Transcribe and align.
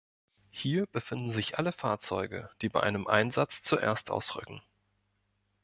Hier 0.49 0.87
befinden 0.87 1.29
sich 1.29 1.59
alle 1.59 1.71
Fahrzeuge, 1.71 2.49
die 2.63 2.69
bei 2.69 2.81
einem 2.81 3.05
Einsatz 3.05 3.61
zuerst 3.61 4.09
ausrücken. 4.09 4.63